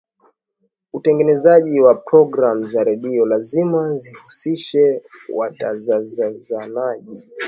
utengenezaji 0.93 1.79
wa 1.79 1.95
programu 1.95 2.65
za 2.65 2.83
redio 2.83 3.25
lazima 3.25 3.95
zihusishe 3.95 5.01
watazazanaji 5.35 7.25